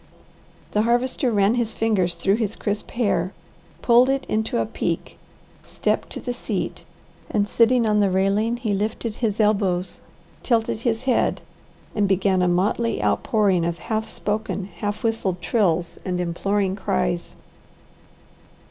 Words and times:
The 0.71 0.81
Harvester 0.81 1.31
ran 1.31 1.53
his 1.53 1.73
fingers 1.73 2.15
through 2.15 2.37
his 2.37 2.55
crisp 2.55 2.89
hair, 2.89 3.33
pulled 3.83 4.09
it 4.09 4.25
into 4.27 4.57
a 4.57 4.65
peak, 4.65 5.19
stepped 5.63 6.09
to 6.09 6.19
the 6.19 6.33
seat 6.33 6.83
and 7.29 7.47
sitting 7.47 7.85
on 7.85 7.99
the 7.99 8.09
railing, 8.09 8.57
he 8.57 8.73
lifted 8.73 9.17
his 9.17 9.39
elbows, 9.39 10.01
tilted 10.41 10.79
his 10.79 11.03
head, 11.03 11.39
and 11.93 12.07
began 12.07 12.41
a 12.41 12.47
motley 12.47 12.99
outpouring 13.03 13.63
of 13.63 13.77
half 13.77 14.07
spoken, 14.07 14.65
half 14.77 15.03
whistled 15.03 15.39
trills 15.39 15.99
and 16.03 16.19
imploring 16.19 16.75
cries. 16.75 17.35